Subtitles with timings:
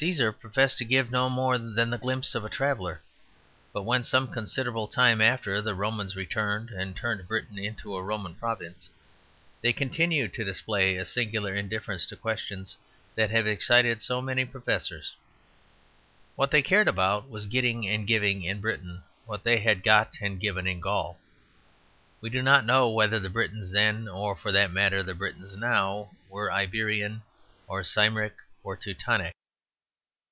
[0.00, 3.02] Cæsar professed to give no more than the glimpse of a traveller;
[3.72, 8.36] but when, some considerable time after, the Romans returned and turned Britain into a Roman
[8.36, 8.88] province,
[9.60, 12.76] they continued to display a singular indifference to questions
[13.16, 15.16] that have excited so many professors.
[16.36, 20.38] What they cared about was getting and giving in Britain what they had got and
[20.38, 21.18] given in Gaul.
[22.20, 26.12] We do not know whether the Britons then, or for that matter the Britons now,
[26.28, 27.22] were Iberian
[27.66, 29.34] or Cymric or Teutonic.